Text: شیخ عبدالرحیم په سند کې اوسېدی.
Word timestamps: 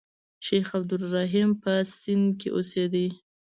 شیخ 0.45 0.67
عبدالرحیم 0.77 1.49
په 1.61 1.71
سند 1.99 2.25
کې 2.39 2.47
اوسېدی. 2.55 3.07